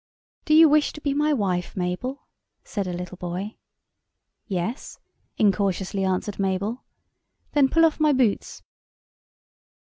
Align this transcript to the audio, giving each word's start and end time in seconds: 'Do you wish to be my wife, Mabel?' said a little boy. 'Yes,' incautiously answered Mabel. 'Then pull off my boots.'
'Do 0.45 0.55
you 0.55 0.67
wish 0.67 0.91
to 0.91 0.99
be 0.99 1.13
my 1.13 1.31
wife, 1.31 1.75
Mabel?' 1.77 2.25
said 2.63 2.87
a 2.87 2.91
little 2.91 3.17
boy. 3.17 3.55
'Yes,' 4.47 4.99
incautiously 5.37 6.03
answered 6.03 6.39
Mabel. 6.39 6.83
'Then 7.51 7.69
pull 7.69 7.85
off 7.85 7.99
my 7.99 8.11
boots.' 8.11 8.63